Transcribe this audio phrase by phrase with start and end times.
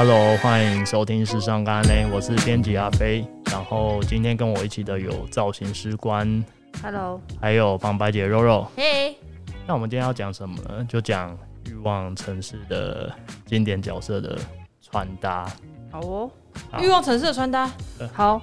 [0.00, 3.26] Hello，欢迎收听时尚干嘞，我是编辑阿飞。
[3.46, 6.44] 然后今天跟我一起的有造型师官
[6.80, 9.16] ，Hello，还有旁白姐肉肉，嘿。
[9.66, 10.86] 那我们今天要讲什么呢？
[10.88, 11.36] 就讲
[11.66, 13.12] 欲望城市的
[13.44, 14.38] 经典角色的
[14.80, 15.50] 穿搭。
[15.90, 16.47] 好哦，好
[16.80, 17.70] 欲望城市的穿搭，
[18.12, 18.40] 好。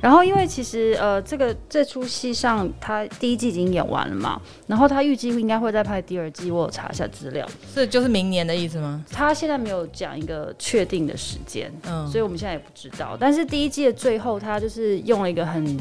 [0.00, 7.44] 然后因为其实呃，这个这出戏上，他第一季已经演完了嘛，然后他预计应该会再拍第二季，我有查一下资料，
[7.74, 9.04] 是就是明年的意思吗？
[9.10, 13.16] 他现在没有讲一个确定的时间，嗯，所以我们现在也不知道。
[13.18, 15.76] 但是第一季的最后，他就是用了一个很。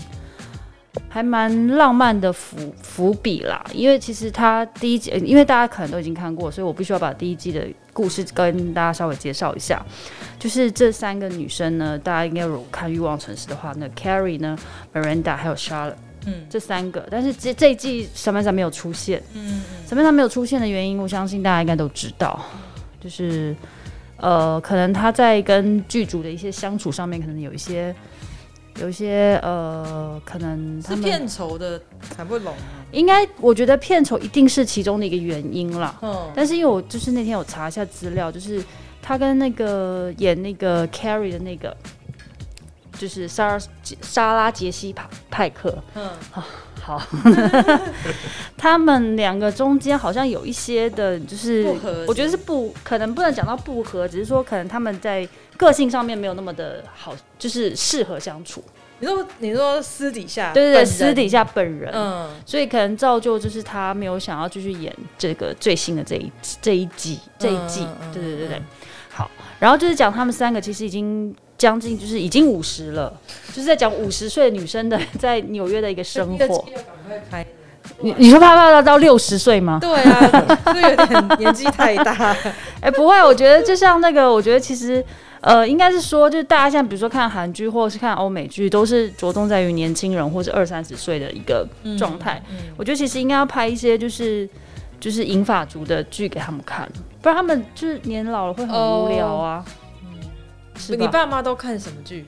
[1.09, 7.65] 还蛮浪漫的伏伏笔啦，因为其实他第一季，因为大家可能都已经看过，所以我必须要把第一季的
[7.97, 9.83] 故事跟大家稍微介绍一下。
[10.37, 14.55] 就是这三个女生呢，大家应该如果看《欲望城市》的话，那 Carrie 呢
[14.93, 15.95] ，Miranda 还有 Charlotte，
[16.27, 22.39] 嗯，这三个，但是这这一季 Samantha 没有出现，嗯，Samantha 没有出现的原因，我相信大家应该都知道，
[23.01, 23.55] 就是
[24.17, 27.95] 呃，可能他在跟剧组的一些相处上面，可能有一些。
[28.79, 31.81] 有些呃，可能他是片酬的
[32.15, 32.53] 谈不拢，
[32.91, 35.97] 应该我觉得片酬一定是其中的一个原因啦。
[36.01, 38.63] 嗯，但是因为我就是那天有查一下资料，就是
[39.01, 41.75] 他跟那个演那个 Carrie 的那个，
[42.99, 43.59] 就是莎拉
[44.01, 45.75] 莎拉杰西帕派克。
[45.95, 46.43] 嗯，好，
[46.81, 47.01] 好
[48.55, 51.65] 他们两个中间好像有一些的，就是
[52.07, 55.27] 我觉得是不可能不能讲到不合，只是说可能他们在。
[55.57, 58.63] 个性上面没有那么的好，就是适合相处。
[58.99, 68.61] 你说，你说私底下，对对对，私底下本人，嗯，所以可能造就就是他没有想要继续演这个最新的这一这一季这一季，对对对对。
[69.09, 73.15] 好，然后就是讲他们三个其实已经将近就是已经五十了，
[73.49, 76.65] 就是在讲五十岁的女生的在纽约的一个生活。
[78.01, 79.77] 你你说怕怕到到六十岁吗？
[79.79, 82.35] 对啊，就有点年纪太大。
[82.81, 85.05] 哎，不会，我觉得就像那个，我觉得其实。
[85.41, 91.67] 呃，应该是说，就是大家现在比如说看韩剧或者是看欧美剧，都是着重在于年轻人或是二三十岁的一个
[91.97, 92.41] 状态。
[92.49, 94.49] 嗯嗯、我觉得其实应该要拍一些就是
[94.99, 96.89] 就是银发族的剧给他们看，
[97.21, 99.63] 不然他们就是年老了会很无聊啊。
[100.03, 100.19] 嗯，
[100.75, 100.95] 是？
[100.95, 102.25] 你爸妈都看什么剧？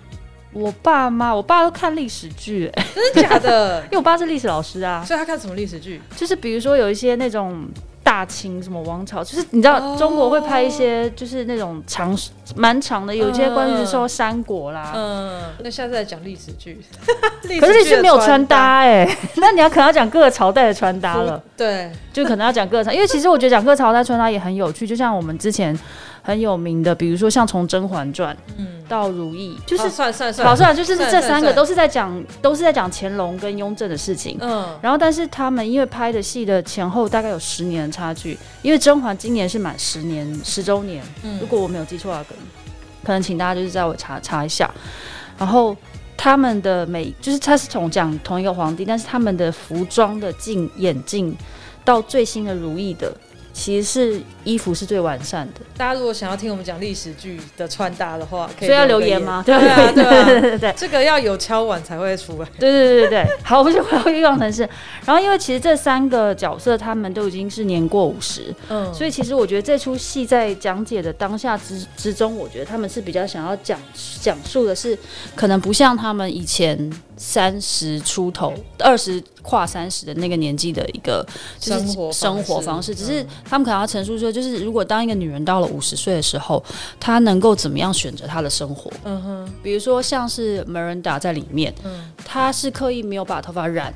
[0.54, 2.72] 我爸妈，我爸都看历史剧。
[2.94, 3.82] 真的假的？
[3.92, 6.02] 因为我爸是历史老师啊，所以他看什么历史剧？
[6.16, 7.68] 就是比如说有一些那种。
[8.04, 12.18] 大清什么王朝，就是你知道中国会拍一些，就是那种长
[12.56, 14.92] 蛮长的，有一些关于说三国啦。
[14.96, 16.82] 嗯，那下次再讲历史剧。
[17.60, 21.42] 可是历史剧没有穿搭哎， 那你要可能要讲各个朝代的穿搭了。
[21.56, 25.78] 对，就可能要讲各个朝，因为其实我觉得讲各个朝代穿搭也很有趣，就像我们之前。
[26.30, 34.38] 很有名的，比如说像从《甄嬛传》嗯到《如懿》，就是算算算，好算就是这三个都是在讲都是在讲乾隆跟雍正的事情。
[34.40, 42.44] 嗯，然后但是他们因为拍的戏的前后大概有十年的差距，因为甄嬛今年是满十年十周年，嗯如果我没有记错的话，可能
[43.06, 44.70] 可能请大家就是在我查查一下。
[45.36, 45.76] 然后
[46.16, 51.36] 他们的每就是他是从讲同一个皇帝，但是他们的服装的镜眼镜
[51.84, 53.12] 到最新的《如意》的。
[53.60, 55.60] 其实是衣服是最完善的。
[55.76, 59.44] 大家如果想要听我们讲历史剧的穿搭的话，可以所以要留言吗？
[59.46, 62.48] 对啊，对啊，对对对对，这个要有敲碗才会出来。
[62.58, 64.62] 对对对对对，好，我们就回到欲望城市。
[65.06, 73.78] 然后因为其实这三个角色他们都已经是年过五十，嗯，所以其实我觉得这出戏在讲解的当下之之中，我觉得他们是比较想要讲
[74.22, 74.98] 讲述的是，
[75.36, 76.90] 可能不像他们以前。
[77.22, 81.24] 三十出头，二十跨三十的那个年纪的一个
[81.60, 86.64] 就是生活方式，只是他们可能要陈述说，就是如果当一个女人到了五十岁的时候，
[86.98, 88.90] 她能够怎么样选择她的生活？
[89.04, 93.94] 嗯哼，比如说像是 Miranda 在里面，嗯，她是刻意没有把头发染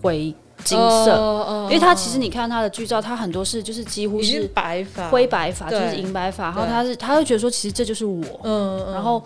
[0.00, 0.34] 回
[0.64, 9.22] 金色，因为她其实你看她的剧照，她很多是就是几乎是白发、灰白发，就是银白发，然后她是她会觉得说，其实这就是我，嗯，然后。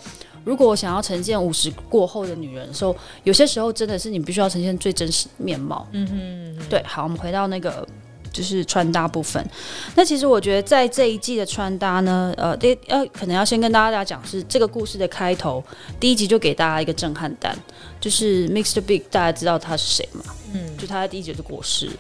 [0.47, 5.85] 如果我想要呈现五十过后的女人的时候，有些时候真的是你必须要呈现最真实面貌。
[5.91, 6.81] 嗯哼，嗯哼，对。
[6.87, 7.85] 好，我们回到那个
[8.33, 9.45] 就是穿搭部分。
[9.97, 15.61] 那其实我觉得在这一季的穿搭呢，呃，第呃，可能要先跟大家讲是这个故事的开头，
[15.99, 17.59] 第一集就给大家一个震撼弹，
[17.99, 18.81] 就是 Mr.
[18.81, 20.23] Big，大家知道他是谁吗？
[20.55, 21.91] 嗯，就他在第一集就过世，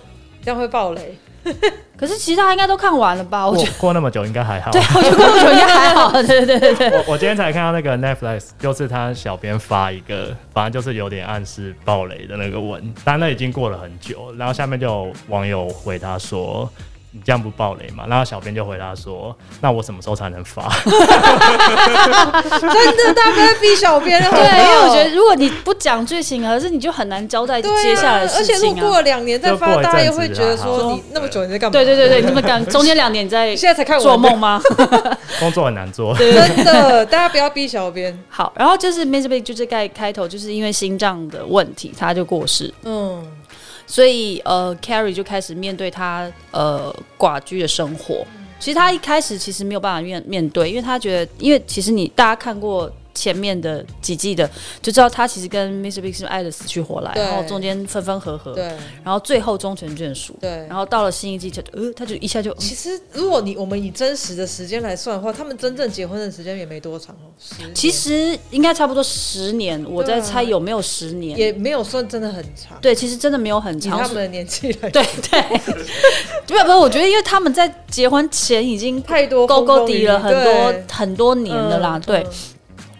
[0.44, 1.18] 这样会爆雷。
[1.96, 3.48] 可是其实他应该都看完了吧？
[3.48, 4.70] 我觉得过那么久应该还好。
[4.70, 6.12] 对，我觉得过那么久应该还好。
[6.22, 6.90] 对对对对。
[6.90, 16.70] 我我今天才看到那个 Netflix，就是他小编发一个，反正就是有点暗示暴雷的那个文，但那已经过了很久，然后下面就有网友回他说。
[17.16, 18.04] 你这样不暴雷嘛？
[18.06, 24.30] 然后小编就回答说：“那我什么时候才能发？” 真的，大哥逼小编了。
[24.30, 28.58] 对，因为我觉得如果你不讲剧情，而是你就很难交代接下来的事情啊。
[28.58, 31.72] 而且如果过了两年再发，大家也会觉得说你那么久你在干嘛？
[31.72, 34.60] 对对对对，你们干中间两年你在现在才看做梦吗？
[35.40, 38.16] 工作很难做， 真的，大家不要逼小编。
[38.28, 39.28] 好，然后就是 Mr.
[39.28, 42.72] Big 就是开开头就是因为心脏的问题，他就过世。
[42.84, 43.22] 嗯，
[43.86, 48.26] 所以呃，Carrie 就开始面对他呃寡居的生活。
[48.58, 52.90] 其实他一开始其实没有办法面面对，因为他觉得，因为其实你大家看过。
[53.16, 54.48] 前面的几季的
[54.82, 56.02] 就知道他其实跟 Mr.
[56.02, 58.64] Big 是爱的死去活来，然后中间分分合合，对，
[59.02, 62.54] 然后最后终成眷属，对，然后到了新一季就呃，他就一下就。
[62.56, 67.32] 其实如果你我们以真实的时间来算的话，他们真正结婚的时间也没多长哦。
[67.74, 72.78] 其实应该差不多十年，我在猜有没有十年，也没有算真的很长。
[72.82, 73.98] 对，其实真的没有很长。
[73.98, 75.40] 他们的年纪来，对对，
[76.46, 82.26] 不不，我觉得因为他们在结婚前已经太多勾勾底了很多很多年了啦，对。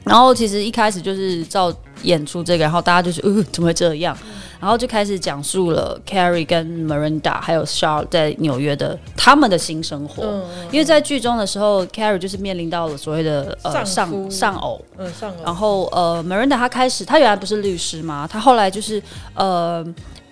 [0.06, 1.70] 然后其实一开始就是照
[2.02, 4.16] 演出这个，然后大家就是呃怎么会这样？
[4.60, 10.22] 然后就开始讲述了 Carrie 跟 Miranda 还有 Charlotte 在纽约的他们的新生活。
[10.22, 15.44] 嗯、因为在剧中的时候，Carrie 就是面临到了所谓的呃上上偶，嗯上偶。
[15.44, 19.02] 然后呃 Miranda 她开始她原来不是律师嘛，她后来就是
[19.34, 19.84] 呃。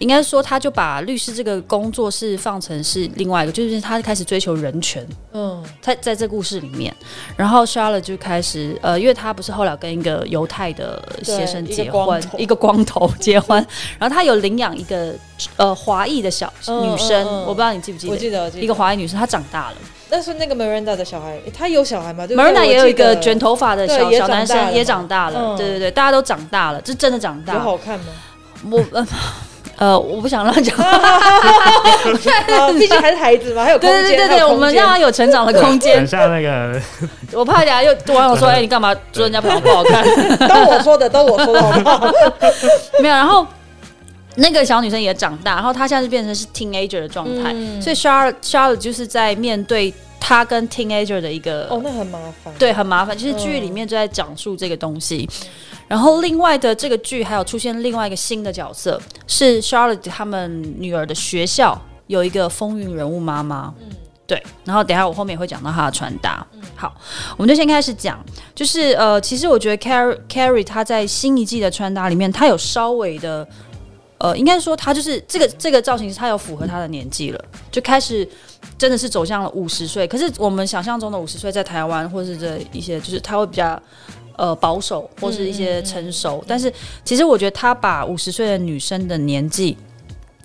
[0.05, 5.03] 应该说，他就把律师这个工作是放成是另外一个，就是他开始追求人权。
[5.33, 6.95] 嗯，在在这故事里面，
[7.39, 13.57] 然后 Charlotte 就开始呃，因为他不是后来跟一个犹太的先生结婚，一个光头结婚，
[13.99, 15.15] 然后他有领养一个
[15.57, 16.53] 呃华裔的小
[16.83, 18.13] 女生，我不知道你记不记得？
[18.13, 19.77] 我记得，一个华裔女生，她长大了。
[20.11, 25.57] 但是那个 Miranda 的小孩，她有小孩吗？Miranda 也有一个卷头发的小小男生，也长大了。
[25.57, 27.55] 对对对，大家都长大了，是真的长大。
[27.55, 28.07] 有好看吗？
[28.71, 28.79] 我
[29.79, 29.89] 呃。
[29.95, 30.77] 呃，我不想乱讲，
[32.79, 34.03] 毕竟还是孩子嘛，还有空间。
[34.03, 35.97] 对对对对，我们让他有成长的空间。
[35.97, 36.81] 等下那个，
[37.33, 40.05] 我怕等下又网友说，哎，你干嘛说人家朋友不好看？
[40.49, 42.13] 都我说的，都我说的，好不好？
[43.01, 43.47] 没有，然后
[44.37, 49.93] 那个小女生也长大，然后她现在是变成是 teenager 的状态，嗯、所以 Charlotte Charlotte 就是在面对
[50.27, 53.17] 她跟 teenager 的一个，哦，那很麻烦，对，很麻烦。
[53.17, 55.29] 其实剧里面就在讲述这个东西。
[55.31, 55.49] 嗯
[55.87, 63.95] 然后另外的这个剧还有出现另外一个新的角色，是 Charlotte 他们女儿的学校有一个风云人物妈妈，嗯，
[64.27, 64.43] 对。
[64.65, 66.45] 然后等一下我后面也会讲到她的穿搭。
[66.55, 66.95] 嗯，好，
[67.37, 68.19] 我们就先开始讲，
[68.55, 73.47] 就是呃，其实我觉得 Carrie Carrie 她在新一季的穿搭里面，她有稍微的，
[74.25, 78.27] 呃，应该说他就是这个这个造型，他有符合他的年纪了，就开始
[78.79, 80.09] 真的是走向了五十岁。
[80.09, 83.81] 可是我们想象中的五十岁，在台湾或是这一些，就是他会比较。
[84.37, 86.73] 呃，保守或是一些成熟，但是
[87.05, 89.77] 其实我觉得他把五十岁的女生的年纪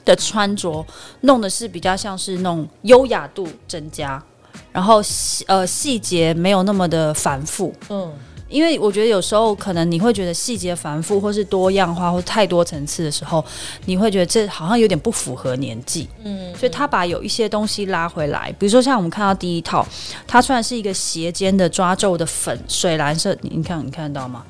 [0.06, 0.86] 的穿着
[1.22, 4.24] 弄的是比较像是那种优雅度增加，
[4.72, 5.02] 然后
[5.48, 8.14] 呃细节没有那么的繁复，嗯。
[8.50, 13.44] 因为我觉得有时候可能你会觉得细节繁复，或是多样化，或太多层次的时候，
[13.86, 16.10] 你会觉得这好像有点不符合年纪。
[16.24, 19.88] 嗯，所以他把有一些东西拉回来，比如说像我们看到第一套，
[20.28, 24.44] 它虽然是一个斜肩的抓皱的粉水蓝色，你看你看得到吗？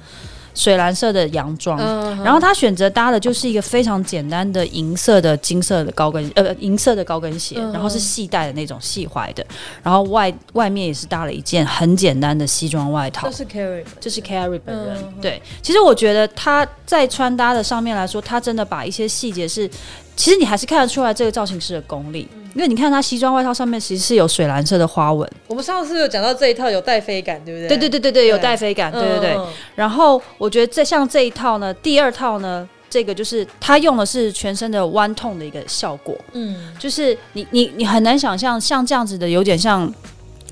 [0.54, 9.46] 水蓝色的洋装，嗯、然后他选择搭的就是一个非常简单的银色的金色的高跟呃银色的高跟鞋，嗯、然后是系带的那种系踝的，
[9.84, 13.30] 然后外外面也是搭了一件很简单的西装外套。
[13.30, 14.98] 这是 Carrie，这是 Carrie 本人。
[14.98, 19.70] 嗯、对，其实我觉得他在穿搭的上面来说，他真的把一些细节是，
[20.20, 22.28] 其实你还是看得出来这个造型师的功力。
[22.54, 25.30] 因为你看他西装外套上面其实是有水蓝色的花纹。
[25.48, 27.70] 我们上次有讲到这一套有带飞感，对不对？
[27.70, 29.38] 对对对对对，有带飞感，对对对。
[29.76, 36.18] 然后我觉得这像这一套呢，第二套呢，这个就是他用的是全身的 one tone 的一个效果。
[36.34, 39.90] 嗯，就是你你你很难想象像这样子的，有点像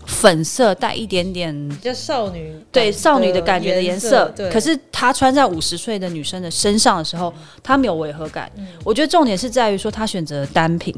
[0.08, 4.26] 粉色带一点点比较少女对少女的感觉的颜色。
[4.36, 4.50] 对。
[4.50, 8.50] 可是她穿在五十岁的女生的身上的时候，她没有违和感。
[8.84, 10.96] 我觉得重点是在于说她选择单品。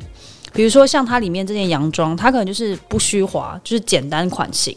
[0.54, 4.76] 比如说像它里面这件洋装，它可能就是不虚华，就是简单款型。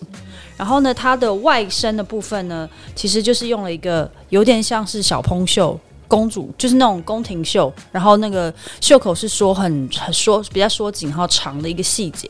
[0.57, 5.79] 然后呢，它的外身的部分呢，其实就是用了一个有点像是小蓬袖
[6.12, 7.73] 公主，就是那种宫廷袖。
[7.90, 8.52] 然后那个
[8.83, 12.28] 袖口是说很很说比较缩紧，然后长的一个细节。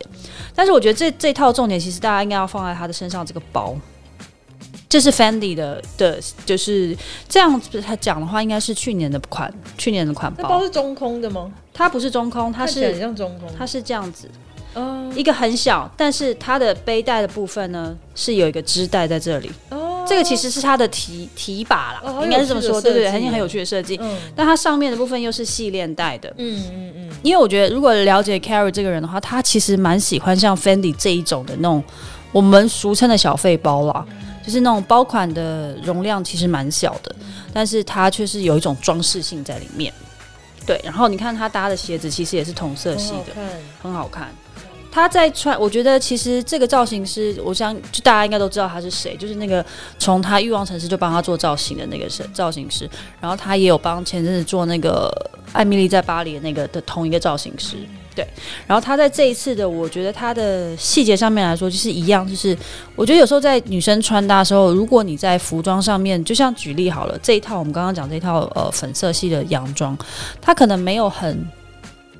[0.54, 3.74] 但是我觉得这这套重点其实大家应该要放在她的身上这个包。
[4.88, 6.96] 这是 Fendi 的的，就是
[7.28, 7.80] 这样子。
[7.80, 10.48] 他讲的话，应该是去年的款，去年的款包。
[10.48, 11.50] 包是中空的吗？
[11.72, 14.30] 它不是中空，它是很像中空，它是这样子。
[14.74, 19.50] 嗯，一个很小，但是它的背带的部分呢，是有一个织带在这里。
[19.70, 23.98] 哦，这个其实是它的提提把啦，应该是这么说，对对对，很很有趣的设计。
[24.02, 26.32] 嗯，但它上面的部分又是系链带的。
[26.38, 27.16] 嗯嗯嗯。
[27.22, 31.82] 因为我觉得，如果了解 Carrie 这个人的话，他其实蛮喜欢像 Fendi 这一种的那种
[32.32, 34.04] 我们俗称的小费包啦。
[34.44, 37.14] 就是那种包款的容量其实蛮小的，
[37.52, 39.92] 但是它却是有一种装饰性在里面。
[40.66, 43.32] 对，然后你看他搭的鞋子其实也是同色系的，
[43.80, 44.34] 很好看。
[44.92, 49.64] 他在穿，我觉得其实这个造型师，我想就大家应该都知道他是谁，就是那个
[49.98, 55.10] 从他欲望城市就帮他做造型的那个是造型师，然后他也有帮前阵子做那个
[55.54, 57.76] 艾米丽在巴黎的那个的同一个造型师。
[58.14, 58.26] 对，
[58.66, 62.54] 然后他在这一次的，我觉得他的细节上面来说就是一样，就是
[62.94, 69.96] 我觉得有时候在女生穿搭的时候，如果你在服装上面，就像举例好了，这一套我们刚刚讲这一套呃粉色系的洋装，
[70.42, 71.48] 它可能没有很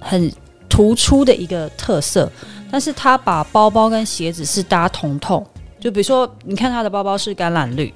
[0.00, 0.32] 很
[0.66, 2.32] 突出的一个特色，
[2.72, 5.46] 但是他把包包跟鞋子是搭同痛，
[5.78, 7.92] 就比如说你看他的包包是橄榄绿，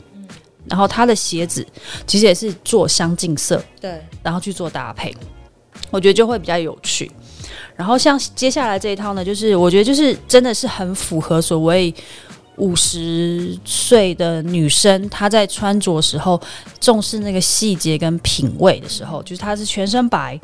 [0.66, 1.66] 然后他的鞋子
[2.06, 5.16] 其实也是做相近色，对，然后去做搭配，
[5.90, 7.10] 我觉得就会比较有趣。
[7.74, 11.94] 然后像接下来这一套呢，就是我觉得就是真的是很符合所谓
[12.56, 16.38] 五十岁的女生她在穿着时候
[16.80, 20.38] 重视那个细节跟品味的时候，就是她是全身白，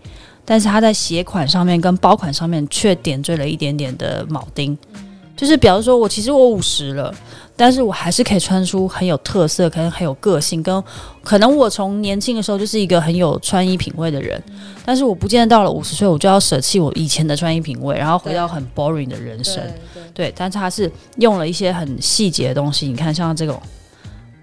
[0.44, 4.76] 但是他在鞋款上面跟包款上面却点缀了一点点的铆钉，
[5.36, 7.14] 就是比方说我其实我五十了。
[7.54, 10.82] 但是我还是可以穿出很有特色，可能很有个性，跟
[11.22, 14.42] 可能我从年轻的时候就是一个很有穿衣品味的人，
[14.86, 19.62] 但是我不见得到了五十岁我就要舍弃我以前的穿衣品味，然后回到很 boring 的人生。
[19.92, 23.60] 对，对，但是他是用了一些很细节的东西，你看像这种。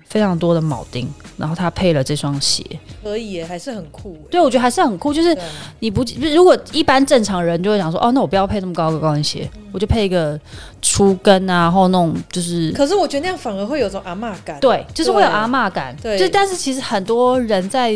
[0.10, 2.66] 非常多的铆钉，然后他配了这双鞋，
[3.04, 4.18] 可以耶，还是很酷。
[4.30, 5.14] 对，我觉得还是很酷。
[5.14, 5.38] 就是
[5.80, 10.40] 你不，如果一般正常人就会想说，哦，那我不要配那么高的高跟鞋，嗯、我就配一个
[10.82, 12.72] 粗跟啊，然后那种就是。
[12.72, 14.60] 可是我觉得那样反而会有种阿嬷感。
[14.60, 15.96] 对，就是会有阿嬷感。
[16.02, 17.96] 对，就但是其实很多人在。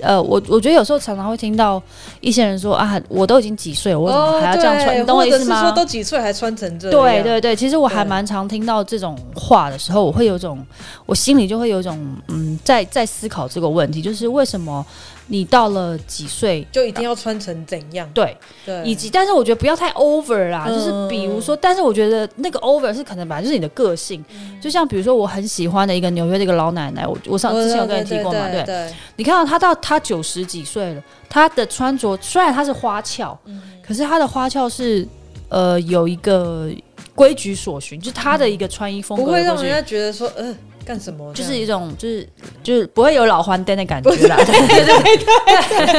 [0.00, 1.82] 呃，我我觉得有时候常常会听到
[2.20, 4.88] 一些人说啊，我都已经几岁了，我怎么还要这样穿？
[4.88, 5.60] 哦、你懂我意思吗？
[5.62, 7.00] 说都几岁还穿成这样？
[7.00, 10.64] 对对对，其实我还蛮常听到这种话的时候，我会有种，
[11.06, 14.84] 我心里就会有种嗯，在在思考这个问题，就是为什么？
[15.30, 18.08] 你到了几岁就一定要穿成怎样？
[18.14, 35.06] 对对，以及但是我觉得不要太 over 啦，嗯、就是比如说，但是我觉得那个 over 是可能本来就是你的个性，嗯、就像比如说我很喜欢的一个纽约的一个老奶奶，我我上之前有跟你提过嘛，对，对，对，对，你看到她到她九十几岁了，她的穿着虽然她是花俏，嗯、可是她的花俏是
[35.50, 36.70] 呃有一个
[37.14, 40.56] 规矩所循，就是她的一个穿衣风格，不会让人家觉得说呃。
[40.88, 41.30] 干什么？
[41.34, 42.26] 就是一种，就是
[42.62, 44.36] 就是不会有老还灯的感觉啦。
[44.38, 45.16] 对对对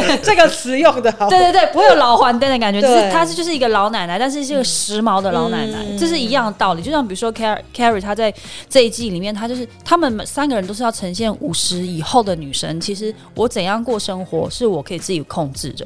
[0.01, 1.29] 对，这个词用的好。
[1.29, 6.81] 对对对，不会有老还灯的感觉，就是她是就是一个老奶奶，但是是一个时髦的老奶奶，这是一样的道理。
[6.81, 8.33] 就像比如说 Carrie Carrie，她在
[8.67, 12.81] 这一季里面，她就是他们三个人都是要呈现五十以后的女生。
[12.81, 15.85] 其实我怎样过生活，是我可以自己控制的。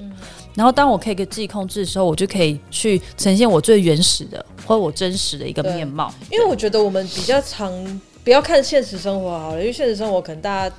[0.55, 6.13] 然后当我可以给自己控制的时候，我就可以去呈现我最原始的或者我真实的一个面貌。
[6.31, 7.69] 因为我觉得我们比较常。
[8.23, 10.75] 不要看现实生活好了，因为现实生活可能大家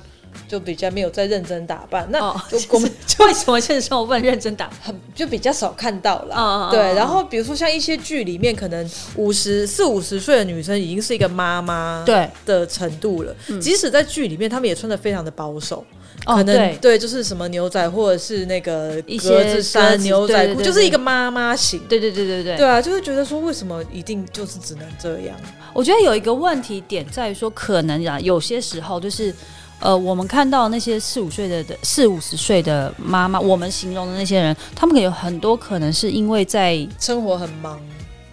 [0.47, 2.07] 就比较没有在认真打扮。
[2.09, 4.69] 那就 我们就为什么现实生活不能认真打？
[4.81, 6.35] 很就比较少看到了。
[6.35, 13.35] 哦、对，然后比如说像一些剧里面，可能五十四五十岁的女生已经是一个妈妈对的程度了。
[13.61, 15.85] 即使在剧里面，她们也穿的非常的保守。
[16.25, 21.79] 可能、哦、对，对，就是什么牛仔或者是那个格子衫、牛仔裤，就是一个妈妈型。
[21.87, 25.35] 对对对对对，对啊，就会觉得说，为什么一定就是只能这样？
[25.73, 29.33] 我觉得有一个问题点在于说，可能啊，有些时候就是，
[29.79, 37.79] 呃，我们看到那些四五岁的的四五十岁的妈妈，我们形容的那些人，他们可能有很多可能是因为在生活很忙。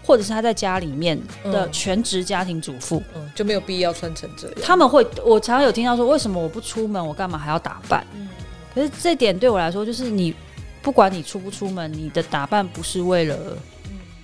[0.04, 4.56] 或者是他在家里面的全职家庭主妇，嗯，就没有必要穿成这样。
[4.60, 8.04] 他们会，我常常有听到说，为什么我不出门，我干嘛还要打扮？
[8.14, 8.28] 嗯，
[8.74, 10.34] 可是这点对我来说，就是你
[10.82, 13.36] 不管你出不出门，你的打扮不是为了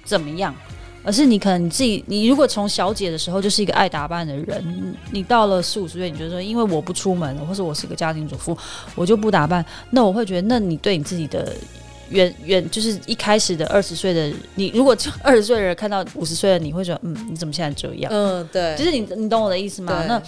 [0.04, 0.52] 怎么样，
[1.04, 8.56] 而是你可能你自己，你如果从小姐的时候就是一个爱打扮的人，你到了四五十岁，你觉得说，因为我不出门，或者我是一个家庭主妇，
[8.97, 11.54] 我就不打扮，那我会觉得，那你对你自己的。
[12.10, 18.10] 远远就是一开始的二十岁的你，如果二十岁的人看到五十岁的你，会觉得嗯，你怎么现在这样？
[18.12, 20.04] 嗯，对，就是你你懂我的意思吗？
[20.06, 20.22] 那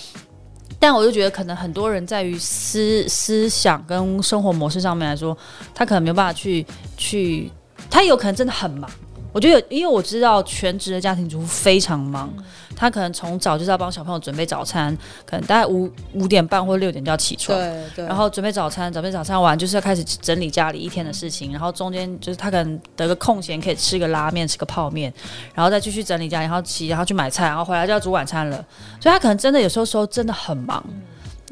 [0.79, 5.37] 但我就觉得可能很多人在于思思想跟生活模式上面来说，
[5.75, 6.65] 他可能没有办法去
[6.97, 7.51] 去，
[7.91, 8.91] 他有可能真的很忙。
[9.33, 12.33] 我觉得，因为我知道全职的家庭主妇非常忙，
[12.75, 25.13] 他可能从早就是要帮小朋友准备早餐，可能大概五五点半或六点就要起床，对对，然后准备早餐，准备早餐完就是要开始整理家里一天的事情，然后中间就是她可能得个空闲可以吃个拉面，吃个泡面，
[25.55, 28.57] 然后再继续整理家里，然后起，然后去买菜，然后回来就要煮晚餐了，
[29.01, 30.85] 所以她可能真的有时候时候真的很忙。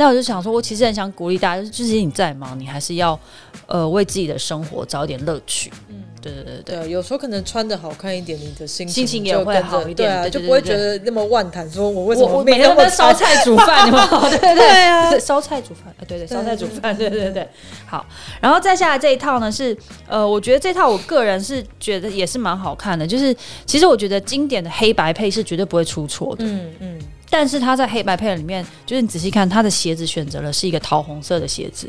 [0.00, 3.18] 那我就想说，我其实很想鼓励大家，就是你再忙，你还是要
[3.66, 5.72] 呃为自己的生活找一点乐趣。
[5.88, 11.70] 嗯对对对对，有时候可能穿的好看一点，你的心心情也会好一点，对啊，就不会觉得那么万谈。
[11.70, 14.54] 说我为什么我每天在烧菜煮饭，对不对？
[14.54, 17.48] 对啊，烧菜煮饭， 对对，烧菜煮饭，对对对。
[17.86, 18.04] 好，
[18.40, 23.34] 然后再下来这一套呢是，呃，我觉得这套我个人是觉得也是蛮好看的，就是
[23.64, 26.98] 其实我觉得经典的黑白配是绝对不会出错的，嗯嗯。
[27.30, 31.86] 但是它在黑白配里面，就是你仔细看，它的鞋子选择了是一个桃红色的鞋子。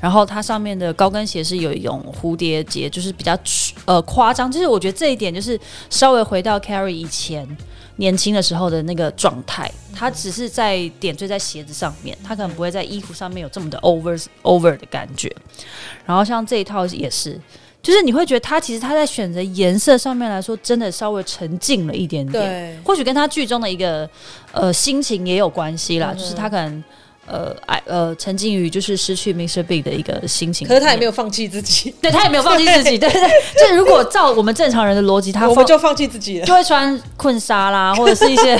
[0.00, 3.36] 然后它上面的高跟鞋是有一种蝴蝶结，就是比较
[3.84, 4.50] 呃夸张。
[4.50, 5.58] 就是我觉得这一点就是
[5.90, 7.44] 稍微回到 Carrie 以前
[7.96, 9.70] 年轻的时候的那个状态。
[9.92, 15.34] 它只是在点缀在鞋子上面，它可能不会在衣服上面有这么的 over over 的感觉。
[16.06, 17.40] 然后像这一套也是，
[17.82, 22.44] 就是你会觉得他其实他在选择颜色上面来说，真的稍微沉静了一点点。
[22.44, 24.08] 对，或许跟他剧中的一个
[24.52, 26.84] 呃心情也有关系啦，就是他可能。
[27.30, 29.62] 呃，爱呃，沉浸于就是失去 Mr.
[29.62, 33.30] Big 的一个心情，可是他也没有放弃自己， 对他也没有放弃自己，对 对，对，
[33.68, 38.56] 就如果照我们正常人的逻辑，他我们就放弃自己了，就会穿困纱啦， 或者是一些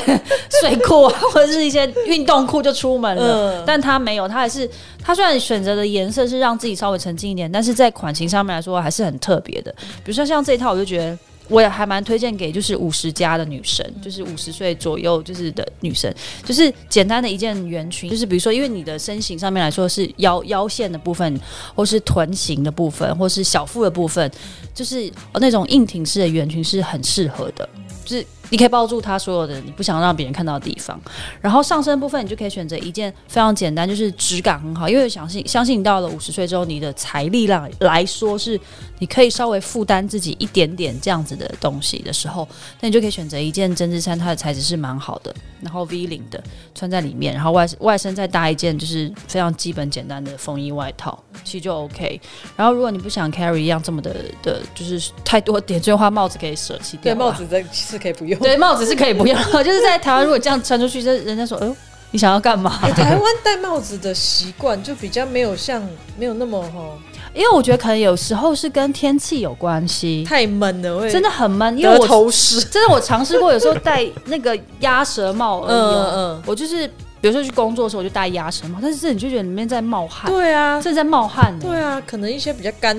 [0.60, 3.58] 睡裤，或者是一些运动裤就出门了。
[3.58, 4.68] 嗯、但他没有，他还是
[5.02, 9.72] 他虽然选择的颜色是让自己稍微沉静一点，但是在款型上面来说还是很特别的。
[10.04, 11.18] 比如说像这一套，我就觉得。
[11.48, 16.12] 我也还蛮推荐给就是五十加的女生，就是五十岁左右就是的女生，
[16.44, 21.40] 就是简单的一件圆裙，就是比如说因为你的身形上面来说是腰腰线的部分，
[21.74, 24.30] 或是臀型的部分，或是小腹的部分，
[24.74, 27.68] 就是那种硬挺式的圆裙是很适合的，
[28.04, 28.26] 就是。
[28.50, 31.00] 你可以抱住它所有的你不想让别人看到的地方，
[31.40, 38.58] 然后上身部分你就可以选择一件非常简单，就是质感很好，因为相信相信你到了五十岁之后，你的财力量来说是
[38.98, 42.48] 你可以稍微负担自己一点点这样子的东西的时候，
[42.80, 46.42] 那你就可以选择一件针织衫，它的材质是蛮好的，然后 V 领的
[46.74, 52.20] 穿在里面，然后外外身再搭一件就是非常基本简单的风衣外套，其实就 OK。
[52.56, 58.37] 然后如果你不想 carry 一样这么的的，就是太多 点缀的话，帽子可以舍弃掉，对，帽子这是可以不用。
[58.40, 61.76] 对，帽子是可以不用， 就是在台湾，如果这样穿出去，就人家说，哎呦，
[62.10, 62.78] 你想要干嘛？
[62.94, 65.86] 台湾戴帽子的习惯就比较没有像，
[66.18, 66.96] 没有那么哈，
[67.34, 71.76] 因为我觉得可能有时候是跟天气有关系，太闷了，真的很闷。
[71.76, 76.86] 因为我头湿，真的我尝试过，有时候戴那个鸭舌帽而已，嗯嗯，我就是
[77.20, 82.96] 比如说去工作的时候，我就戴鸭舌帽，但是这你就觉得里面在冒汗，对啊，这在冒汗，对啊，可能一些比较干。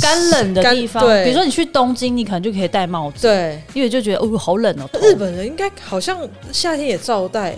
[0.00, 4.88] 干冷的地方，比如说你去东京，你可能就可以戴帽子，对，因为就觉得哦，好冷哦。
[5.00, 6.18] 日本人应该好像
[6.52, 7.54] 夏天也照戴，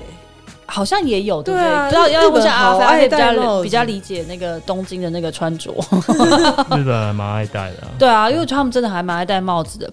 [0.67, 1.85] 好像也有，对不对？
[1.85, 5.71] 不知道要问一下阿飞，比较比较理解那个东京的那个穿着。
[5.73, 9.91] 日本人蛮爱戴的， 对啊，因为他们真的还蛮爱戴帽子的。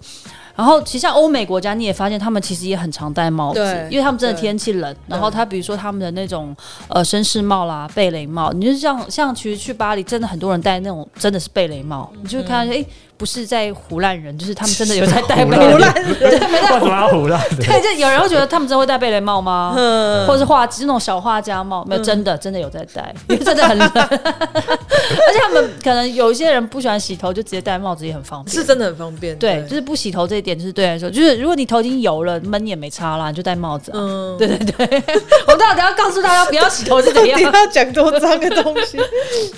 [0.55, 4.95] 然后其实像欧美国家，你也发现他们其实也很常戴帽子，因为他们真的天气冷。
[5.07, 6.55] 然后他比如说他们的那种
[6.87, 12.85] 呃绅士帽啦、贝雷帽，你就像像其实去巴黎，真的很多人戴那种真的是贝雷帽，你就会看到哎。
[13.21, 15.77] 不是在胡烂人，就是他们真的有在 戴贝雷帽。
[15.77, 17.39] 为什么要唬烂？
[17.55, 19.75] 对，就有人会觉得他们真的会戴贝雷帽吗？
[19.77, 21.85] 嗯，或者是画那种小画家帽？
[21.85, 23.87] 没有，真的真的有在戴， 因为真的很冷。
[23.93, 28.55] 而且他们可能有一些人不喜欢洗头，就直接戴帽子也很方便。
[28.55, 29.37] 是真的很方便。
[29.37, 33.91] 对，就是不洗头这一点，就是对来说，就是如果你头已经油了，闷也没差啦，你就戴帽子。
[33.93, 35.03] 嗯，对对对。
[35.45, 37.37] 我到底要告诉大家不要洗头是怎样？
[37.39, 38.99] 你要讲多脏的东西。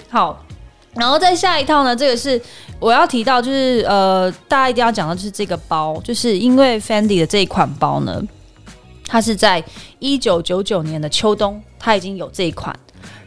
[0.10, 0.44] 好。
[0.96, 2.40] 然后再下一套呢，这个是
[2.80, 8.22] 我要提到，就是呃，大家一定要讲的就是这个包，就是因为 Fendi 的这一款包呢，
[9.08, 9.64] 它是在
[9.98, 12.78] 一九九九年的秋冬，它已经有这一款，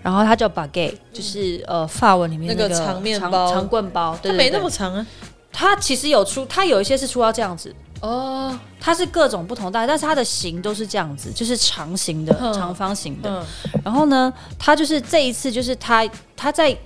[0.00, 5.04] 然后它叫 Baguette，就是呃法文里面那个长面包、长棍包，对，对，对，它没那么长啊。
[5.52, 13.28] 它其实有出，它有一些是出到这样子哦，它是各种不同大，但是它的型都是这样子，就是长形的、嗯、长方形的。
[13.28, 16.76] 嗯、然后呢，它就是这一次就是它它在。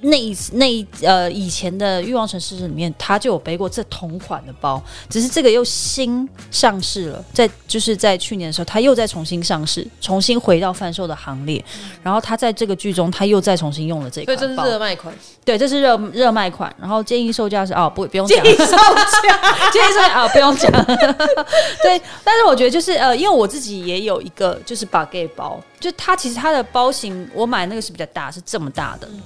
[0.00, 11.64] 那一那呃以前的欲望城市里面，他就有背过这同款的包，只是这个又新上市了，在就是在去年的时候，他又再重新上市，重新回到贩售的行列。
[11.82, 15.14] 嗯、然后他在这个剧中，他又再重新用了这个，对，这是热卖款，
[15.44, 16.74] 对，这是热热卖款。
[16.80, 20.70] 然后建议售价是哦，不不用讲，建议售价，建议售价啊，不用讲。
[21.82, 29.08] 对，但是我觉得就是呃，因为我自己也有一个就是 Baguette 包，就它其实它的包型，我买那个是比较大，是这么大的。
[29.10, 29.20] 嗯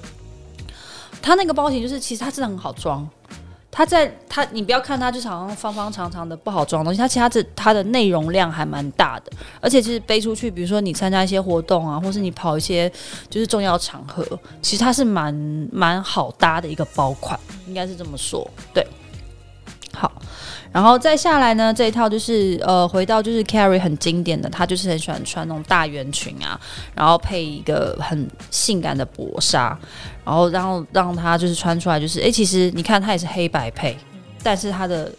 [1.23, 3.09] 它那个包型就是，其实它真的很好装。
[3.75, 6.99] 它在它，你不要看它，就是好像方方长长的不好装东西。
[6.99, 9.33] 它其实它这它的内容量还蛮大的，
[9.63, 12.87] 而且其实背出去，比如说你参加一些活动啊，或是你跑一些
[13.31, 14.23] 就是重要场合，
[14.61, 15.33] 其实它是蛮
[15.73, 18.47] 蛮好搭的一个包款，应该是这么说。
[18.75, 18.87] 对，
[20.03, 20.13] 好。
[20.73, 26.59] 然后再下来呢，这一套就是呃，回到就是 Carrie 很经典的，她就是很喜欢穿那种大圆裙啊，
[26.95, 29.79] 然后配一个很性感的薄纱，
[30.25, 33.97] 然后让让她就是穿出来就是，哎，其实你看她也是黑白配，
[34.43, 35.13] 但是她的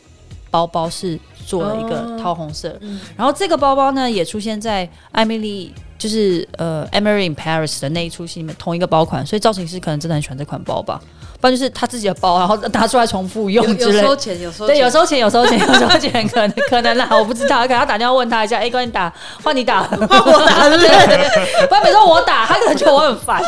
[0.50, 5.74] 包包是做了一个桃红色，嗯、然后这个包包呢也出现在艾米丽。
[5.96, 11.02] 就是呃，Emily in Paris 的那一出戏里面同一个包款，所以造型师可能真的很喜欢这款包吧，
[11.44, 13.98] 不然就是他自己的包，然后拿出来重复用之类。
[13.98, 18.56] 有收钱，有收钱，对，有收钱，有收钱， 有收钱，可能可能啦，我不知道，可能要打电话问他一下。
[18.56, 21.68] 哎、欸，关你打，换你打，换我打， 对不对？
[21.68, 23.44] 不然比如说我打，他可能觉得我很烦。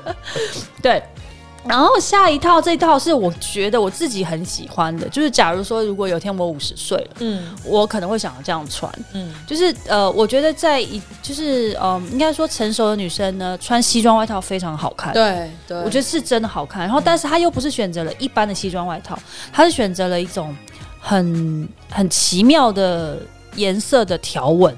[0.80, 1.02] 对。
[1.66, 16.82] 然后下一套，这一套是我觉得我自己很喜欢的，就是假如说如果有一天我五十岁了，嗯，我可能会想要这样穿，嗯，就是呃，我觉得在一就是呃，应该说成熟的女生呢，穿西装外套非常好看，对，对，我觉得是真的好看。
[16.82, 19.18] 然后，但是她又不是选择了一般的西装外套，
[19.52, 20.56] 她是选择了一种
[20.98, 23.18] 很很奇妙的
[23.54, 24.74] 颜色的条纹。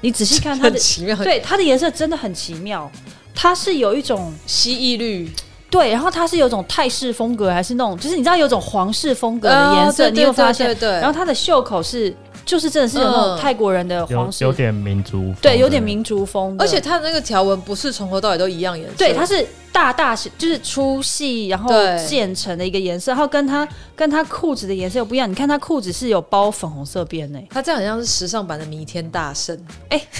[0.00, 2.90] 你仔细看它的， 很奇妙，对，它的颜色真的很奇妙，
[3.34, 5.30] 它是有一种蜥蜴绿。
[5.74, 10.72] 对，然后它是有种泰式风格，还是那种，就是你知道有种皇室风格的颜色，你有发现？
[10.76, 16.56] 对，然后它的袖口是，就是真的是有那种泰国人的皇室，有点民族，对，有点民族风。
[16.58, 21.70] 而且它的那个条纹不是从头到尾都一样颜色，对，它是大大就是粗细，然后
[22.06, 25.30] 渐层的一个颜色，然后跟它跟它裤子的颜色又不一样。
[25.30, 30.00] 你看它裤子是有包粉红色边呢，它这样好像是时尚版的弥天大圣，哎。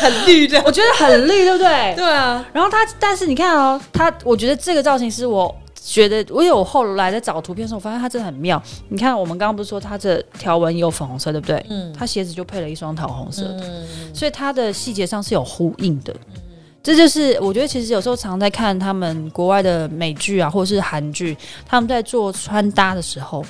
[0.00, 1.94] 很绿的，我觉得很绿，对不对？
[1.94, 2.44] 对啊。
[2.52, 8.62] 然后他，但是你看哦，他，我觉得这个造型师，我觉得，我有后来在找图片的时候，我发现它真的很妙。
[8.88, 11.64] 你看，我们刚刚不是说它这条纹有粉红色，对不对？
[11.70, 11.92] 嗯。
[11.92, 14.14] 它鞋子就配了一双桃红色的，嗯。
[14.14, 16.14] 所以它的细节上是有呼应的。
[16.34, 16.42] 嗯。
[16.82, 23.44] 这就是我觉得，其实有时候常在看他们国外的美剧啊，或者是韩剧，他们在做穿搭的时候。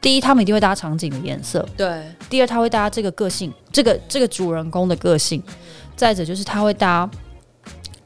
[0.00, 1.68] 第一，他们一定会搭场景的颜色。
[1.76, 2.02] 对。
[2.28, 5.42] 第二，他会搭这个个性，这个这个主人公的个性。
[5.94, 7.08] 再者，就是他会搭，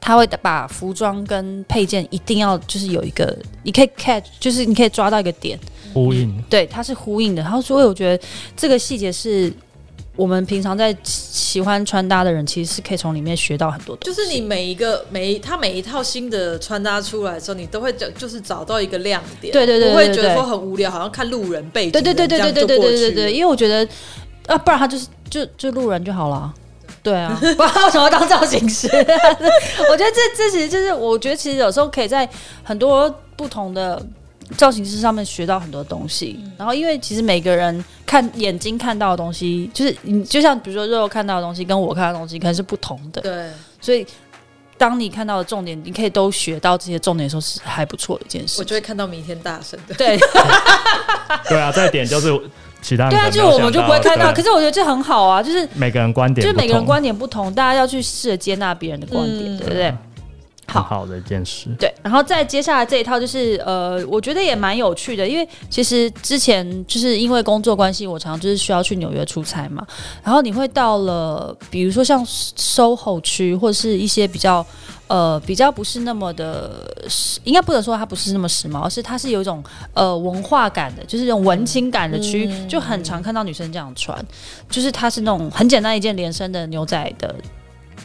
[0.05, 5.59] 他会把服装跟配件一定要就是有一个，你可以 catch，就是你可以抓到一个点。
[5.93, 6.39] 呼应。
[6.47, 7.41] 对，它是呼应的。
[7.41, 8.23] 然后，所以我觉得
[8.55, 9.51] 这个细节是。
[10.17, 14.15] 我们平常在喜欢穿搭的人，其实是可以从里面学到很多东西。
[14.15, 19.51] 就是你每一个每一他每一套新的穿搭出来的时候，你都会就就是找到一个亮点。
[19.51, 21.91] 对对对，对，不会觉得说很无聊，好像看路人背景。
[21.91, 23.85] 对对对对对对对对对对，因为我觉得
[24.47, 26.53] 啊，不然他就是就就路人就好了。
[27.03, 28.87] 对啊，不然他为什么要当造型师？
[29.89, 32.27] 我觉得这这其实就是，我觉得其实有时候可以在
[32.63, 34.01] 很多不同的。
[34.57, 43.19] 造型师上面学到很多东西，嗯、然后因为其实每个人看眼睛看到的东西，就是你就像比如说肉肉看到的东西，跟我看到的东西可能是不同的。
[43.21, 43.49] 对，
[43.81, 44.05] 所以
[44.77, 48.59] 当你看到的重点，你可以都学到这些重点的时候，是还不错的一件事。
[48.59, 49.95] 我就会看到明天大神的。
[49.95, 50.15] 对，
[51.49, 52.31] 对啊，再点就是
[52.85, 54.31] 其他人对啊，就我们就不会看到。
[54.31, 59.91] 可是我觉得这很好啊，就是每个人观点，就是每个人观点不同，大家要去试着接纳别人的观点，嗯、对不对？
[60.67, 60.95] 好。
[60.95, 69.85] 好的一件事，对，然后再接下来这一套就是，呃，我觉得也蛮有趣的，因为其实之前就是因为工作关系，我常常就是需要去纽约出差嘛，
[70.23, 74.65] 然后你会到了，比如说像 SOHO 区或者是一些比较，
[75.07, 76.93] 呃，比较不是那么的，
[77.43, 84.23] 应该不能说它不是那么时髦，而是它是有一种呃文化感的，就是这种文青感的区，嗯、就很常看到女生这样穿，
[84.69, 87.35] 就是它是那种很简单一件连身的牛仔的。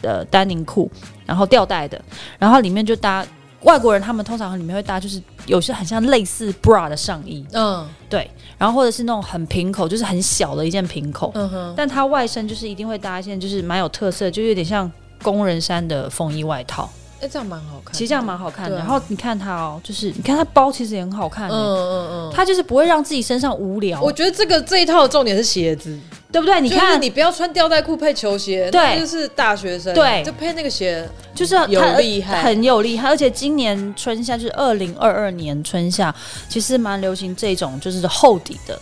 [0.01, 0.89] 的丹宁裤，
[1.25, 2.01] 然后吊带的，
[2.37, 3.25] 然后里面就搭
[3.63, 16.89] 外国人，他们通常里面会搭，就是有些很像类似 bra 的上衣，嗯，对，然后或者是那种很平口，就是很小的一件平口，嗯哼，但它外身就是一定会搭一件，就是蛮有特色，就有点像工人衫的风衣外套。
[17.21, 18.75] 哎，这样蛮好看，其实这样蛮好看的。
[18.77, 24.01] 然后你看它哦，就是你看它包其实也很好看，嗯嗯嗯，它就是不会让自己身上无聊。
[24.01, 25.95] 我觉得这个这一套的重点是鞋子，
[26.31, 26.61] 对不对？
[26.61, 33.09] 你看，你不要穿吊带裤配球鞋，对，就是大学生，对，就配那个鞋，就是有厉害，很有厉害。
[33.09, 36.13] 而且今年春夏就是二零二二年春夏，
[36.47, 38.81] 其实蛮流行这种就是厚底的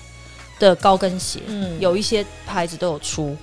[0.59, 3.35] 的高跟鞋，嗯，有一些牌子都有出。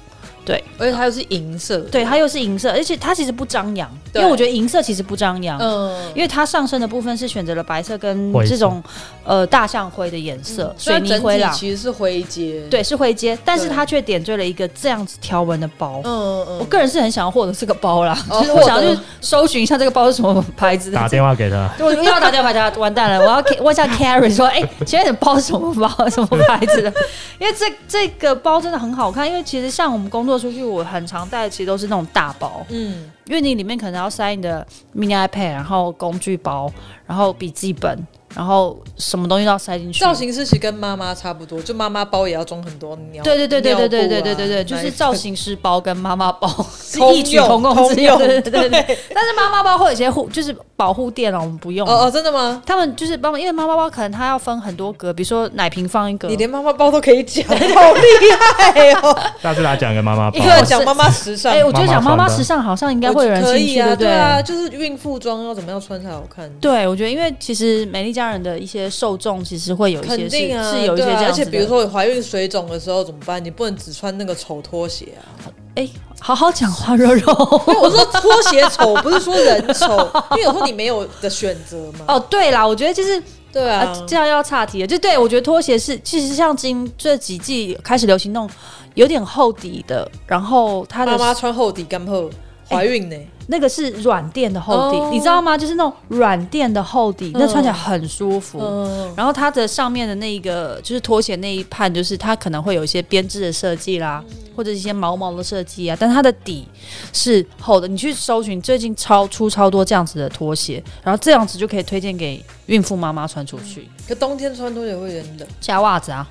[0.47, 8.81] 对，而且它又是银色，对，它又是银色，而且它其实不张扬，因为我觉得银色其实不张扬，嗯，因为它上身的部分是选择了白色跟这种
[9.25, 20.93] 呃大象灰的颜色，水泥灰啦，其实是灰阶，对，是灰阶，但是它却点缀了一个这样子条纹的包，嗯嗯，我个人是很想要获得这个包啦，就是我想要去搜寻一下这个包是什么牌子。
[20.93, 26.93] 的，打电话给他， 我又要打电话给他，完蛋了，我要问一下 Carrie 说，哎，请问你的包是什么包，什么牌子的？
[27.41, 30.36] 因为这这个包真的很好看，因为其实像我们工作。
[30.39, 36.71] 出去我很常带的其实都是那种大包，嗯，因为你里面可能要塞你的 mini iPad，然后工具包，
[37.07, 37.99] 然后笔记本，
[38.37, 39.99] 然后什么东西都要塞进去。
[39.99, 43.25] 造型师其实跟妈妈差不多，就妈妈包也要装很多尿。
[43.25, 46.47] 对对对对对对对对对对，就是造型师包跟妈妈包
[46.79, 48.15] 是异曲同工之妙。
[48.19, 48.99] 对对对对。
[49.15, 51.89] 但是妈妈包会有些护，就是保护垫啊，我们不用。
[51.89, 52.63] 哦哦，真的吗？
[52.67, 56.29] 他们就是帮，因为妈妈包可能它要分很多格，比如说奶瓶放一格。
[56.29, 59.19] 你连妈妈包都可以讲，好厉害哦！
[59.43, 61.53] 下次来讲个妈妈包，一个讲妈妈时尚。
[61.55, 64.09] 哎，我觉得讲妈妈时尚好像应该会有人兴趣，对不对？
[64.09, 66.51] 对啊，就是孕妇装要怎么样穿才好看？
[66.61, 73.43] 对，我觉得因为其实美丽佳人的一些受众其实会有一些是，是有一些这样，而且比如说你怀孕水肿的时候怎么办？
[73.45, 75.47] 你不能只穿那个丑拖鞋啊！
[75.77, 75.89] 哎，
[76.21, 77.33] 好好讲话，肉肉。
[77.81, 82.07] 我说拖鞋丑，不是说人丑， 因为有时候你没有的选择嘛。
[82.09, 84.87] 哦，对啦，我觉得就是对啊，这样要岔题了。
[84.87, 88.51] 就对我觉得拖鞋是，其实像今这几季开始流行那种
[88.95, 92.31] 有点厚底的，然后他的妈妈穿厚底干后
[92.69, 93.17] 怀孕呢。
[93.49, 95.57] 那个是软垫的厚底，oh, 你知道吗？
[95.57, 98.61] 就是那种软垫的厚底，那穿起来很舒服。
[98.61, 104.21] Uh, 然后它的上面的那一个就是拖鞋那一畔，就是它可能会有一些编织的设计啦，
[104.57, 105.97] 或者一些毛毛的设计啊。
[105.97, 106.67] 但它的底
[107.13, 113.89] 是厚的，你去搜寻最近超出超多这样子的拖鞋，然后这样子就可以推荐给孕妇妈妈穿出去。
[114.09, 116.29] 可冬天穿拖鞋会有点冷，加袜子啊，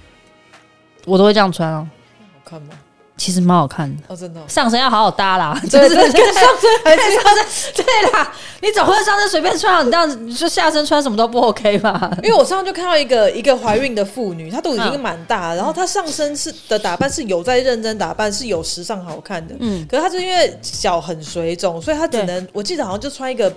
[1.05, 1.87] 我都会这样穿啊。
[2.19, 2.73] 好看吗？
[3.17, 4.03] 其实蛮好看的。
[4.07, 12.11] 哦，真的上身要好好搭啦，就是跟 上身还是上身对啦，你总会上身随便穿，你这样子你说下身穿什么都不 OK 吧？
[12.21, 23.49] 因为我上次就看到一个一个怀孕的妇女，她都已经蛮大，然后她上身是的打扮是有在认真打扮，是有时尚好看的，嗯，可是她就因为脚很水肿，所以她只能我记得好像就穿一个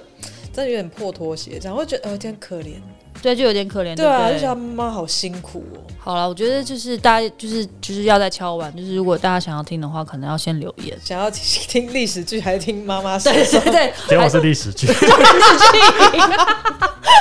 [0.52, 2.74] 真的有点破拖鞋，这样会觉得哦有点可怜。
[3.22, 3.96] 对，就有点可怜。
[3.96, 5.78] 对啊，就觉得妈妈好辛苦哦。
[6.00, 10.96] 好了，我觉得就是大家就是就是要再敲完，就是如果大家想要听的话，可能要先留言。
[11.04, 13.18] 想要听听历史剧还是听妈妈？
[13.18, 14.86] 对对对，结果是历史剧。
[14.86, 15.78] 历史剧。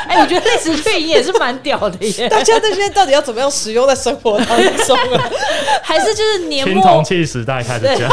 [0.07, 2.29] 哎，我觉得历史剧也是蛮屌的耶。
[2.29, 4.47] 大家这些到底要怎么样使用在生活当
[4.85, 5.29] 中啊？
[5.83, 8.09] 还是就是年末青铜器时代开始讲，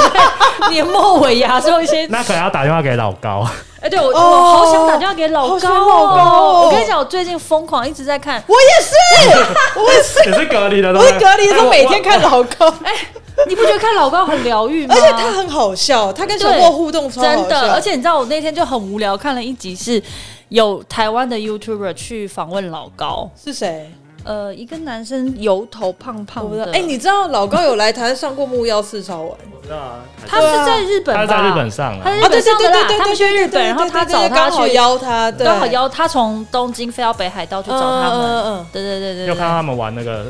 [0.70, 2.06] 年末尾牙时候一些。
[2.06, 3.46] 那可能要打电话给老高。
[3.84, 6.62] 哎，对我，我好想打电话给老高哦！
[6.64, 9.38] 我跟你讲，我最近疯狂一直在看，我也是，
[9.78, 12.66] 我也是，也是隔离的，我是隔离的时候每天看老高。
[12.82, 12.90] 哎，
[13.46, 14.94] 你不觉得看老高很疗愈吗？
[14.96, 17.20] 而且他很好笑，他跟小莫互动超。
[17.20, 20.02] 真的，而且你知道，我那天就很无聊，看了一集是
[20.48, 23.92] 有台湾的 YouTuber 去访问老高，是谁？
[24.24, 29.30] 呃，一个男生油头胖胖的，哎，你知道老高有来台湾上过木曜四超玩？
[29.30, 32.88] 我知道啊，他是在日本，他在日本上，他在日本上的啦。
[32.98, 38.20] 他们去日本，然后他找他去邀他，刚好邀他从东京飞到北海道去找他们。
[38.20, 39.26] 嗯嗯，对对对对。
[39.26, 40.26] 有看他们玩那个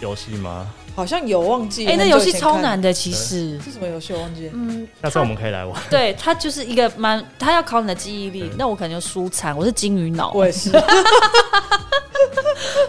[0.00, 0.66] 游戏吗？
[0.98, 1.86] 好像有忘记。
[1.86, 4.12] 哎，那游戏超难的，其实是什么游戏？
[4.12, 4.50] 我忘记。
[4.52, 5.80] 嗯，下次我们可以来玩。
[5.88, 8.50] 对，它就是一个蛮，它要考你的记忆力。
[8.58, 10.32] 那我可能就输惨，我是金鱼脑。
[10.34, 10.72] 我也是。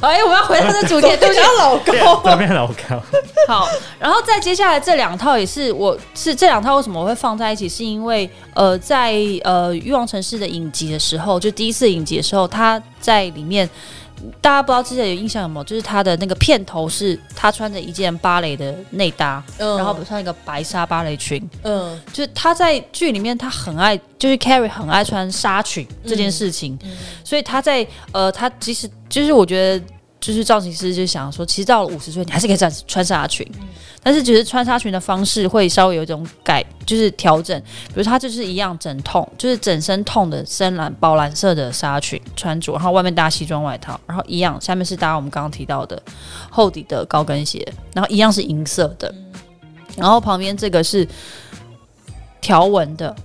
[0.02, 3.00] 哎，我要回到这主题， 对不起，老高，这边老高。
[3.48, 3.67] 好，
[4.00, 7.69] 然后再接下来这两套也是，我是这两套为什么我会放在一起？
[7.69, 13.69] 是因为呃，在呃欲望城市的影集的时候，就第一次影集的时候，他在里面。
[14.42, 15.64] 大家不知道之前有印象有没有？
[15.64, 29.86] 就是他的那个片头是他穿着一件芭蕾的内搭，嗯、然后穿一个白纱芭蕾裙，嗯，就是他在剧里面他很爱，就是 Carrie 很爱穿纱裙这件事情，嗯嗯、所以他在呃，他其实就是我觉得。
[30.20, 33.68] 就是造型师就想说，其实到了五十岁，你还是可以穿穿纱裙，嗯、
[34.04, 37.58] 但是只是穿纱裙的方式会稍微有一种改，就是调整。
[37.88, 46.02] 比如它就是一样整痛，就是整身痛的深蓝、宝蓝色的纱裙穿着，然后外面搭西装外套，然后一样下面是搭我们刚刚提到的
[46.50, 49.14] 厚底的高跟鞋，然后一样是银色的，
[49.96, 51.08] 然后旁边这个是
[52.42, 53.16] 条纹的。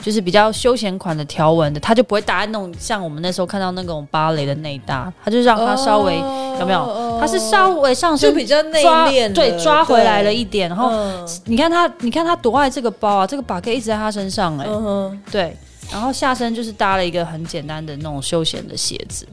[0.00, 7.18] 就是比较休闲款的条纹的，它就不会搭那种像我们那时候看到那种芭蕾的内搭，它就让它稍微、哦、有没有？
[7.20, 10.68] 它是稍微上身比较内敛，对，抓回来了一点。
[10.68, 15.56] 然后、嗯、你看它，你看它多爱这个包啊，这个把可以一直在他身上哎、欸，嗯、对。
[15.90, 19.26] 然后下身就是搭了一个很简单的那种休闲的鞋子，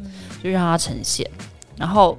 [0.43, 1.29] 就让它呈现。
[1.77, 2.17] 然后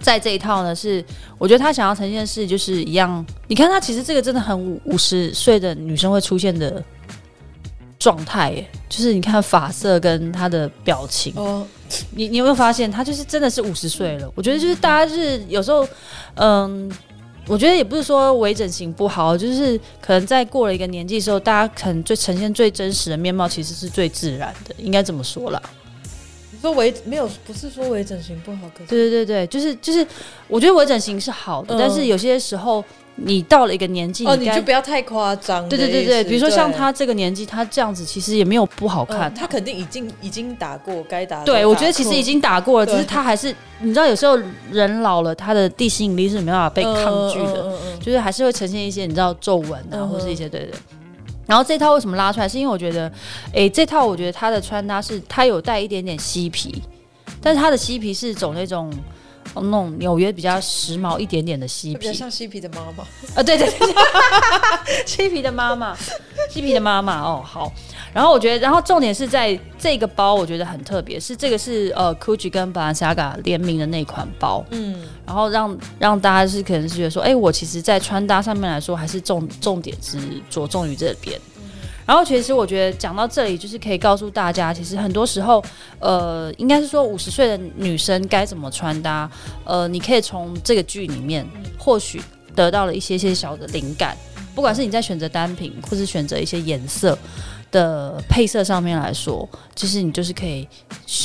[0.00, 1.04] 在这一套呢，是
[1.38, 3.24] 我觉得他想要呈现的是就是一样。
[3.46, 6.82] 你看他其实这个真的很五五十岁的女生会出现的。
[8.02, 11.64] 状态耶，就是你看发色跟他的表情，哦、
[12.10, 14.28] 你你有没有发现他就是真的是五十岁了？
[14.34, 15.86] 我觉得就是大家就是有时候，
[16.34, 16.90] 嗯，
[17.46, 25.62] 我觉得也不是说微整形不好，就是可能在过了一个年纪的时候，大家可能最呈现最真实的面貌，其实是最自然的，应该怎么说啦。
[26.50, 30.04] 你说微没有，不是说微整形不好，可是对对对对，就是就是，
[30.48, 32.84] 我觉得微整形是好的，嗯、但是有些时候。
[33.14, 35.68] 你到了一个年纪，哦，你就不要太夸张。
[35.68, 39.32] 对对对对，比如说像他这个年纪，他这样子其实也没有不好看。
[39.34, 41.44] 他肯定已经已经打过该打。
[41.44, 44.38] 对，我觉得其实已经打过了，只是他还是你知道，有时候
[44.70, 50.72] 人老了，他的地心引力是没办法被抗拒的，就是还是会呈现一些你知道皱纹啊，或是一些对对。
[51.46, 52.48] 然后这套为什么拉出来？
[52.48, 53.12] 是因为我觉得，
[53.52, 56.82] 哎，这套我觉得他的穿搭是他有带一点点嬉皮，
[57.42, 58.90] 但是他的嬉皮是走那种。
[59.56, 63.04] 那种纽约比较时髦一点点的嬉皮，比较像嬉皮的妈妈。
[63.34, 63.94] 啊，对对对，
[65.06, 65.96] 嬉皮的妈妈，
[66.50, 67.72] 嬉皮的妈妈哦，好。
[68.14, 80.18] 然后我觉得，然后重点是在这个包，我觉得很特别，是这个是呃，Gucci 跟 Balenciaga 联名的那款包，嗯，然后让让大家是可能是觉得说，哎，我其实在穿搭上面来说，还是重重点是
[80.50, 81.40] 着重于这边。
[82.04, 85.62] 然后，其实我觉得讲到这里，就是可以告诉大家，其实很多时候，
[86.00, 89.30] 呃，应该是说五十岁的女生该怎么穿搭，
[89.64, 91.46] 呃，你可以从这个剧里面
[91.78, 92.20] 或许
[92.54, 94.16] 得到了一些些小的灵感，
[94.54, 97.16] 不管是你在选择单品，或是选择一些颜色。
[97.72, 100.68] 的配色上面来说，其实你就是可以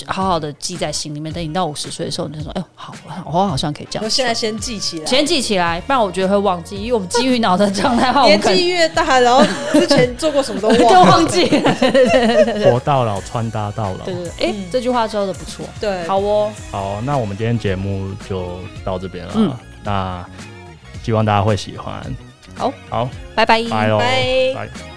[0.07, 1.31] 好好的记在心里面。
[1.31, 11.75] 等你到五十岁的时候，你就说：“哎呦，好，我好像可以这样。”我现在先记起来，先记起来，不然我觉得会忘记，因为我们基于脑的状态， 年纪越大，然后之前做过什么都忘都忘记了。
[12.71, 14.05] 活到老，穿搭到老。
[14.05, 15.65] 对对对，哎，这句话说的不错。
[15.81, 16.51] 对，好哦。
[16.71, 19.33] 好，那我们今天节目就到这边了。
[19.36, 20.25] 嗯，那
[21.03, 22.01] 希望大家会喜欢。
[22.55, 24.96] 好，好，拜拜，拜喽，拜。